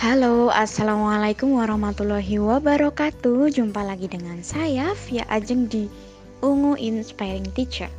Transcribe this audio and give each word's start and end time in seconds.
Halo, 0.00 0.48
Assalamualaikum 0.48 1.60
warahmatullahi 1.60 2.40
wabarakatuh 2.40 3.52
Jumpa 3.52 3.84
lagi 3.84 4.08
dengan 4.08 4.40
saya 4.40 4.96
Via 5.04 5.28
Ajeng 5.28 5.68
di 5.68 5.92
Ungu 6.40 6.72
Inspiring 6.80 7.44
Teacher 7.52 7.92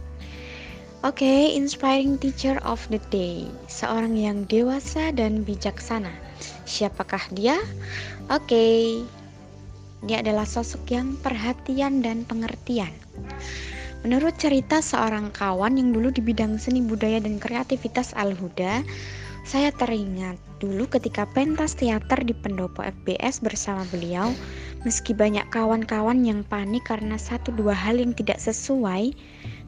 Oke, 1.05 1.21
okay, 1.21 1.53
Inspiring 1.53 2.17
Teacher 2.17 2.57
of 2.65 2.81
the 2.89 2.97
Day 3.13 3.45
Seorang 3.69 4.17
yang 4.17 4.49
dewasa 4.49 5.13
dan 5.13 5.45
bijaksana 5.45 6.09
Siapakah 6.65 7.21
dia? 7.37 7.61
Oke, 8.33 8.49
okay. 8.49 8.81
dia 10.09 10.25
adalah 10.25 10.49
sosok 10.49 10.81
yang 10.89 11.13
perhatian 11.21 12.01
dan 12.01 12.25
pengertian 12.25 12.89
Menurut 14.01 14.33
cerita 14.41 14.81
seorang 14.81 15.29
kawan 15.37 15.77
yang 15.77 15.93
dulu 15.93 16.09
di 16.09 16.25
bidang 16.25 16.57
seni 16.57 16.81
budaya 16.81 17.21
dan 17.21 17.37
kreativitas 17.37 18.09
Al-Huda 18.17 18.81
saya 19.41 19.73
teringat 19.73 20.37
dulu 20.61 20.85
ketika 20.85 21.25
pentas 21.25 21.73
teater 21.73 22.21
di 22.21 22.37
pendopo 22.37 22.85
FBS 22.85 23.41
bersama 23.41 23.81
beliau, 23.89 24.29
meski 24.85 25.17
banyak 25.17 25.43
kawan-kawan 25.49 26.21
yang 26.21 26.45
panik 26.45 26.85
karena 26.85 27.17
satu 27.17 27.49
dua 27.49 27.73
hal 27.73 27.97
yang 27.97 28.13
tidak 28.13 28.37
sesuai, 28.37 29.17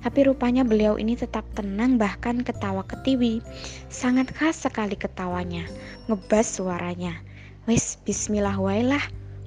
tapi 0.05 0.19
rupanya 0.29 0.61
beliau 0.61 1.01
ini 1.01 1.17
tetap 1.17 1.41
tenang 1.57 1.97
bahkan 1.97 2.45
ketawa 2.45 2.85
ketiwi. 2.85 3.41
Sangat 3.89 4.29
khas 4.29 4.61
sekali 4.61 4.93
ketawanya, 4.93 5.65
ngebas 6.05 6.61
suaranya. 6.61 7.17
Wes, 7.65 7.97
bismillah 8.05 8.59
wailah, 8.59 9.01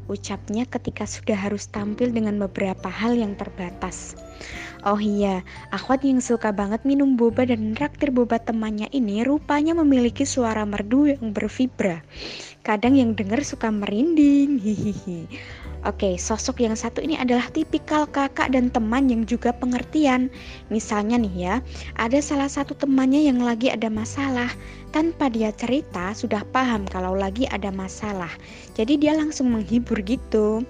ucapnya 0.07 0.67
ketika 0.67 1.07
sudah 1.07 1.37
harus 1.39 1.71
tampil 1.71 2.11
dengan 2.11 2.39
beberapa 2.43 2.91
hal 2.91 3.15
yang 3.19 3.35
terbatas. 3.39 4.15
Oh 4.87 5.03
iya, 5.03 5.43
akhwat 5.75 6.07
yang 6.07 6.23
suka 6.23 6.55
banget 6.55 6.87
minum 6.87 7.19
boba 7.19 7.43
dan 7.43 7.75
raktir 7.75 8.15
boba 8.15 8.39
temannya 8.39 8.87
ini 8.95 9.27
rupanya 9.27 9.75
memiliki 9.75 10.23
suara 10.23 10.63
merdu 10.63 11.11
yang 11.11 11.35
bervibra. 11.35 12.07
Kadang 12.63 12.95
yang 12.95 13.19
dengar 13.19 13.43
suka 13.43 13.67
merinding, 13.67 14.63
hihihi. 14.63 15.27
Oke, 15.87 16.19
sosok 16.19 16.67
yang 16.67 16.75
satu 16.75 16.99
ini 16.99 17.15
adalah 17.15 17.47
tipikal 17.55 18.11
kakak 18.11 18.51
dan 18.51 18.75
teman 18.75 19.07
yang 19.07 19.23
juga 19.23 19.55
pengertian. 19.55 20.27
Misalnya 20.67 21.15
nih 21.15 21.35
ya, 21.39 21.55
ada 21.95 22.19
salah 22.19 22.51
satu 22.51 22.75
temannya 22.75 23.23
yang 23.23 23.39
lagi 23.39 23.71
ada 23.71 23.87
masalah. 23.87 24.51
Tanpa 24.91 25.31
dia 25.31 25.55
cerita, 25.55 26.11
sudah 26.11 26.43
paham 26.51 26.91
kalau 26.91 27.15
lagi 27.15 27.47
ada 27.55 27.71
masalah. 27.71 28.35
Jadi 28.75 28.99
dia 28.99 29.15
langsung 29.15 29.55
menghibur 29.55 30.03
gitu. 30.03 30.67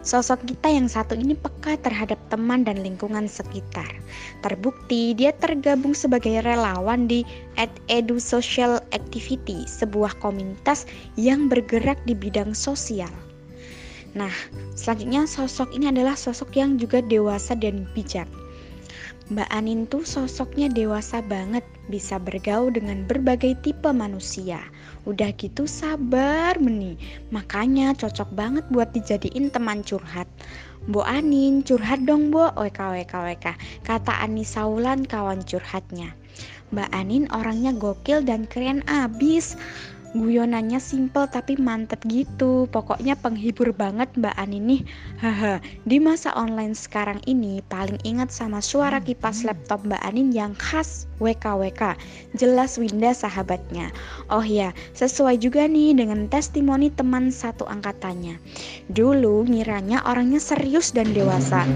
Sosok 0.00 0.48
kita 0.48 0.72
yang 0.72 0.88
satu 0.88 1.12
ini 1.12 1.36
peka 1.36 1.76
terhadap 1.84 2.16
teman 2.32 2.64
dan 2.64 2.80
lingkungan 2.80 3.28
sekitar. 3.28 3.92
Terbukti 4.40 5.12
dia 5.12 5.36
tergabung 5.36 5.92
sebagai 5.92 6.40
relawan 6.48 7.04
di 7.04 7.28
Edu 7.92 8.16
Social 8.16 8.80
Activity, 8.96 9.68
sebuah 9.68 10.16
komunitas 10.24 10.88
yang 11.20 11.52
bergerak 11.52 12.00
di 12.08 12.16
bidang 12.16 12.56
sosial. 12.56 13.12
Nah, 14.14 14.30
selanjutnya 14.78 15.26
sosok 15.26 15.74
ini 15.74 15.90
adalah 15.90 16.14
sosok 16.14 16.54
yang 16.54 16.78
juga 16.78 17.02
dewasa 17.02 17.58
dan 17.58 17.86
bijak. 17.98 18.30
Mbak 19.32 19.48
Anin 19.50 19.88
tuh 19.88 20.04
sosoknya 20.04 20.68
dewasa 20.68 21.24
banget, 21.24 21.64
bisa 21.88 22.20
bergaul 22.20 22.68
dengan 22.68 23.08
berbagai 23.08 23.56
tipe 23.64 23.88
manusia. 23.88 24.60
Udah 25.08 25.32
gitu 25.40 25.64
sabar 25.64 26.60
meni, 26.60 27.00
makanya 27.32 27.96
cocok 27.96 28.28
banget 28.36 28.64
buat 28.68 28.92
dijadiin 28.92 29.48
teman 29.48 29.80
curhat. 29.80 30.28
Mbok 30.84 31.08
Anin, 31.08 31.64
curhat 31.64 32.04
dong 32.04 32.28
Mbok, 32.28 32.52
WK 32.52 32.80
WK 33.00 33.14
WK, 33.16 33.46
kata 33.88 34.12
Ani 34.20 34.44
Saulan 34.44 35.08
kawan 35.08 35.40
curhatnya. 35.40 36.12
Mbak 36.76 36.90
Anin 36.92 37.24
orangnya 37.32 37.72
gokil 37.72 38.20
dan 38.20 38.44
keren 38.44 38.84
abis 38.84 39.56
guyonannya 40.14 40.78
simple 40.78 41.26
tapi 41.26 41.58
mantep 41.58 42.00
gitu. 42.06 42.70
Pokoknya 42.70 43.18
penghibur 43.18 43.74
banget 43.74 44.08
Mbak 44.14 44.34
Ani 44.38 44.58
nih. 44.62 44.82
Haha 45.18 45.58
di 45.84 45.98
masa 45.98 46.30
online 46.38 46.72
sekarang 46.72 47.18
ini 47.26 47.60
paling 47.66 47.98
ingat 48.06 48.30
sama 48.30 48.62
suara 48.62 49.02
kipas 49.02 49.42
laptop 49.42 49.82
Mbak 49.84 50.02
Anin 50.06 50.30
yang 50.30 50.54
khas 50.56 51.10
WKWK 51.18 51.98
jelas 52.38 52.78
Winda 52.78 53.10
sahabatnya. 53.10 53.90
Oh 54.30 54.46
ya 54.46 54.70
sesuai 54.94 55.42
juga 55.42 55.66
nih 55.66 55.98
dengan 55.98 56.30
testimoni 56.30 56.88
teman 56.94 57.34
satu 57.34 57.66
angkatannya. 57.66 58.38
Dulu 58.88 59.50
ngiranya 59.50 60.06
orangnya 60.06 60.38
serius 60.38 60.94
dan 60.94 61.10
dewasa. 61.10 61.66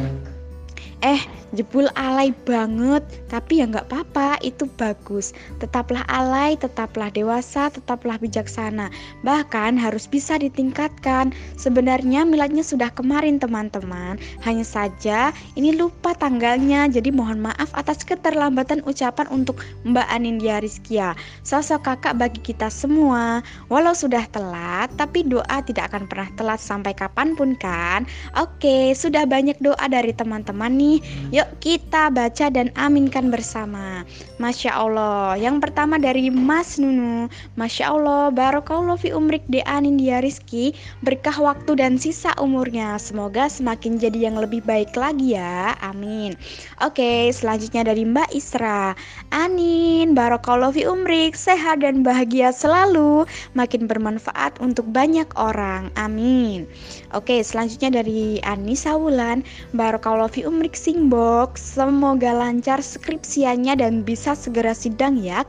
Eh 1.03 1.23
jebul 1.53 1.89
alay 1.97 2.35
banget. 2.45 3.05
Tapi 3.29 3.63
ya 3.63 3.69
nggak 3.69 3.89
apa-apa 3.89 4.41
itu 4.45 4.69
bagus. 4.77 5.33
Tetaplah 5.63 6.05
alay 6.09 6.57
tetaplah 6.59 7.13
dewasa 7.13 7.73
tetaplah 7.73 8.21
bijaksana. 8.21 8.89
Bahkan 9.25 9.77
harus 9.77 10.09
bisa 10.09 10.37
ditingkatkan. 10.37 11.33
Sebenarnya 11.57 12.25
miladnya 12.25 12.65
sudah 12.65 12.93
kemarin 12.93 13.41
teman-teman. 13.41 14.21
Hanya 14.45 14.65
saja 14.65 15.31
ini 15.57 15.77
lupa 15.77 16.13
tanggalnya. 16.17 16.89
Jadi 16.89 17.13
mohon 17.13 17.41
maaf 17.41 17.71
atas 17.77 18.03
keterlambatan 18.05 18.85
ucapan 18.85 19.29
untuk 19.31 19.61
Mbak 19.85 20.09
Anindya 20.09 20.61
Rizkia. 20.61 21.13
Sosok 21.47 21.85
kakak 21.85 22.19
bagi 22.19 22.41
kita 22.43 22.69
semua. 22.73 23.41
Walau 23.73 23.93
sudah 23.93 24.25
telat 24.33 24.91
tapi 24.97 25.25
doa 25.25 25.61
tidak 25.65 25.93
akan 25.93 26.09
pernah 26.11 26.29
telat 26.35 26.61
sampai 26.61 26.93
kapan 26.97 27.37
pun 27.39 27.55
kan? 27.57 28.05
Oke 28.35 28.93
sudah 28.97 29.25
banyak 29.29 29.57
doa 29.63 29.85
dari 29.87 30.11
teman-teman 30.11 30.75
nih 30.75 30.99
Yuk 31.39 31.63
kita 31.63 32.11
baca 32.11 32.51
dan 32.51 32.75
aminkan 32.75 33.31
bersama. 33.31 34.03
Masya 34.43 34.75
Allah. 34.75 35.39
Yang 35.39 35.71
pertama 35.71 35.95
dari 35.95 36.35
Mas 36.35 36.83
Nunu. 36.83 37.31
Masya 37.55 37.95
Allah. 37.95 38.35
Barokallah 38.35 38.99
fi 38.99 39.15
umrik 39.15 39.47
de 39.47 39.63
dia 40.03 40.19
Rizki. 40.19 40.75
Berkah 41.07 41.39
waktu 41.39 41.79
dan 41.79 41.95
sisa 41.95 42.35
umurnya. 42.43 42.99
Semoga 42.99 43.47
semakin 43.47 44.03
jadi 44.03 44.27
yang 44.27 44.35
lebih 44.35 44.67
baik 44.67 44.99
lagi 44.99 45.39
ya. 45.39 45.79
Amin. 45.79 46.35
Oke, 46.83 47.31
selanjutnya 47.31 47.87
dari 47.87 48.03
Mbak 48.03 48.35
Isra. 48.35 48.99
Anin. 49.31 50.19
Barokallah 50.19 50.75
fi 50.75 50.91
umrik. 50.91 51.39
Sehat 51.39 51.87
dan 51.87 52.03
bahagia 52.03 52.51
selalu. 52.51 53.31
Makin 53.55 53.87
bermanfaat 53.87 54.59
untuk 54.59 54.91
banyak 54.91 55.31
orang. 55.39 55.95
Amin. 55.95 56.67
Oke, 57.15 57.47
selanjutnya 57.47 58.03
dari 58.03 58.43
Anissa 58.43 58.99
Wulan. 58.99 59.47
Barokallah 59.71 60.27
fi 60.27 60.43
umrik 60.43 60.75
Singbo 60.75 61.28
Semoga 61.59 62.35
lancar 62.35 62.81
skripsiannya 62.81 63.79
dan 63.79 64.03
bisa 64.03 64.33
segera 64.33 64.73
sidang 64.73 65.19
ya. 65.19 65.45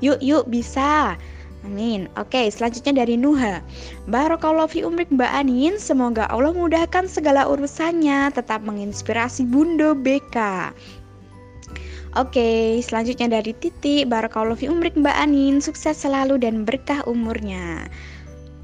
Yuk 0.00 0.18
yuk 0.22 0.44
bisa. 0.48 1.18
Amin. 1.64 2.12
Oke, 2.20 2.52
selanjutnya 2.52 3.02
dari 3.02 3.16
Nuha. 3.16 3.64
Barokallahu 4.12 4.68
fi 4.68 4.80
umrik 4.84 5.08
Mbak 5.08 5.32
Anin, 5.32 5.80
semoga 5.80 6.28
Allah 6.28 6.52
mudahkan 6.52 7.08
segala 7.08 7.48
urusannya, 7.48 8.28
tetap 8.36 8.60
menginspirasi 8.68 9.48
Bundo 9.48 9.96
BK. 9.96 10.36
Oke, 12.20 12.78
selanjutnya 12.84 13.40
dari 13.40 13.56
Titi. 13.56 14.04
Barokallahu 14.04 14.60
fi 14.60 14.68
umrik 14.68 14.92
Mbak 14.92 15.16
Anin, 15.16 15.64
sukses 15.64 15.96
selalu 15.96 16.36
dan 16.36 16.68
berkah 16.68 17.00
umurnya. 17.08 17.88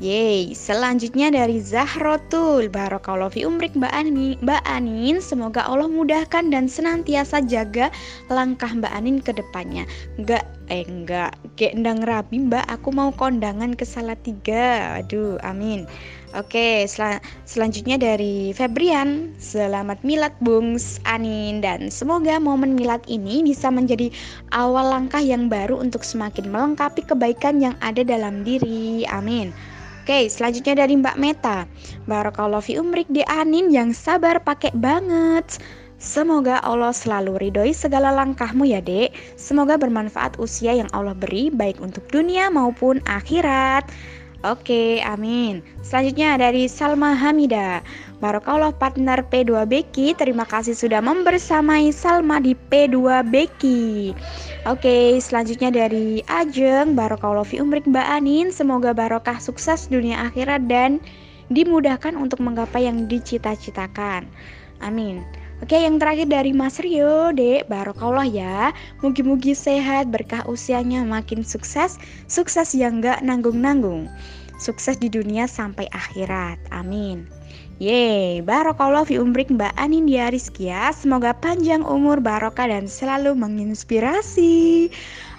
Yeay, 0.00 0.56
selanjutnya 0.56 1.28
dari 1.28 1.60
Zahrotul. 1.60 2.72
Barokallahu 2.72 3.36
fi 3.36 3.44
umrik 3.44 3.76
Mbak 3.76 3.92
Anin, 3.92 4.40
Mbak 4.40 4.64
Anin 4.64 5.20
Semoga 5.20 5.68
Allah 5.68 5.92
mudahkan 5.92 6.48
dan 6.48 6.72
senantiasa 6.72 7.44
jaga 7.44 7.92
langkah 8.32 8.72
Mbak 8.72 8.96
Anin 8.96 9.20
ke 9.20 9.36
depannya. 9.36 9.84
Enggak, 10.16 10.48
eh 10.72 10.88
enggak 10.88 11.36
Kayak 11.60 11.76
endang 11.76 12.00
rabi 12.08 12.40
Mbak, 12.48 12.64
aku 12.72 12.88
mau 12.96 13.12
kondangan 13.12 13.76
ke 13.76 13.84
tiga. 14.24 14.96
Aduh, 15.04 15.36
amin. 15.44 15.84
Oke, 16.32 16.88
sel 16.88 17.20
selanjutnya 17.44 18.00
dari 18.00 18.56
Febrian. 18.56 19.36
Selamat 19.36 20.00
milad 20.00 20.32
Bungs 20.40 20.96
Anin. 21.04 21.60
Dan 21.60 21.92
semoga 21.92 22.40
momen 22.40 22.72
milad 22.72 23.04
ini 23.04 23.44
bisa 23.44 23.68
menjadi 23.68 24.08
awal 24.56 24.96
langkah 24.96 25.20
yang 25.20 25.52
baru 25.52 25.76
Untuk 25.76 26.08
semakin 26.08 26.48
melengkapi 26.48 27.04
kebaikan 27.04 27.60
yang 27.60 27.76
ada 27.84 28.00
dalam 28.00 28.48
diri. 28.48 29.04
Amin 29.04 29.52
Oke, 30.10 30.26
selanjutnya 30.26 30.74
dari 30.74 30.98
Mbak 30.98 31.22
Meta. 31.22 31.70
Barakallahu 32.10 32.66
fi 32.66 32.82
umrik 32.82 33.06
di 33.14 33.22
Anin 33.30 33.70
yang 33.70 33.94
sabar 33.94 34.42
pakai 34.42 34.74
banget. 34.74 35.62
Semoga 36.02 36.58
Allah 36.66 36.90
selalu 36.90 37.38
ridhoi 37.38 37.70
segala 37.70 38.10
langkahmu 38.18 38.66
ya 38.66 38.82
dek 38.82 39.14
Semoga 39.38 39.78
bermanfaat 39.78 40.34
usia 40.42 40.74
yang 40.74 40.90
Allah 40.90 41.14
beri 41.14 41.46
baik 41.54 41.78
untuk 41.78 42.02
dunia 42.10 42.50
maupun 42.50 42.98
akhirat 43.06 43.86
Oke, 44.42 44.98
amin 45.06 45.62
Selanjutnya 45.86 46.34
dari 46.42 46.66
Salma 46.66 47.14
Hamida 47.14 47.78
Barokallah 48.20 48.76
partner 48.76 49.24
P2 49.24 49.64
Beki 49.64 50.12
Terima 50.14 50.44
kasih 50.44 50.76
sudah 50.76 51.00
membersamai 51.00 51.88
Salma 51.88 52.36
di 52.36 52.52
P2 52.52 53.24
Beki 53.26 54.12
Oke, 54.68 55.16
selanjutnya 55.24 55.72
dari 55.72 56.20
Ajeng, 56.28 56.92
Barokallahu 56.92 57.48
fi 57.48 57.64
umrik 57.64 57.88
Mbak 57.88 58.08
Anin, 58.12 58.52
semoga 58.52 58.92
barokah 58.92 59.40
sukses 59.40 59.88
dunia 59.88 60.28
akhirat 60.28 60.68
dan 60.68 61.00
dimudahkan 61.48 62.12
untuk 62.12 62.44
menggapai 62.44 62.84
yang 62.84 63.08
dicita-citakan. 63.08 64.28
Amin. 64.84 65.24
Oke, 65.60 65.76
yang 65.76 66.00
terakhir 66.00 66.28
dari 66.28 66.56
Mas 66.56 66.80
Rio, 66.80 67.36
Dek, 67.36 67.68
barokallah 67.68 68.24
ya. 68.24 68.72
Mugi-mugi 69.04 69.52
sehat, 69.52 70.08
berkah 70.08 70.40
usianya 70.48 71.04
makin 71.04 71.44
sukses, 71.44 72.00
sukses 72.28 72.72
yang 72.72 73.04
gak 73.04 73.20
nanggung-nanggung. 73.20 74.08
Sukses 74.60 75.00
di 75.00 75.08
dunia 75.08 75.48
sampai 75.48 75.88
akhirat. 75.90 76.60
Amin. 76.70 77.26
Yeay, 77.80 78.44
barokallah 78.44 79.08
fi 79.08 79.16
umrik 79.16 79.48
Mbak 79.48 79.72
Anindya 79.80 80.28
Rizkia 80.28 80.92
Semoga 80.92 81.32
panjang 81.32 81.80
umur 81.80 82.20
barokah 82.20 82.68
dan 82.68 82.84
selalu 82.84 83.32
menginspirasi 83.32 84.92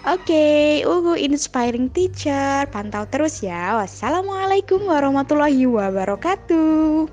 Oke, 0.09 0.25
okay, 0.25 0.81
Ugu 0.81 1.13
Inspiring 1.21 1.93
Teacher 1.93 2.65
Pantau 2.73 3.05
terus 3.13 3.45
ya 3.45 3.77
Wassalamualaikum 3.77 4.81
warahmatullahi 4.89 5.69
wabarakatuh 5.69 7.05